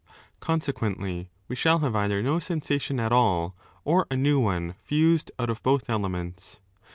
[0.39, 3.55] Consequently, we shall have either no sensation at all
[3.85, 6.59] or a new one fused out of both elements.